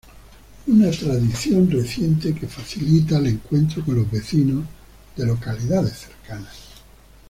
[0.65, 4.65] Una tradición reciente que facilita el encuentro con los vecinos
[5.15, 6.57] de localidades cercanas.